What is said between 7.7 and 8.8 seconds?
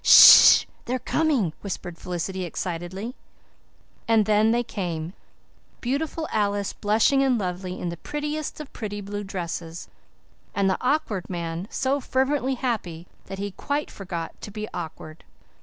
in the prettiest of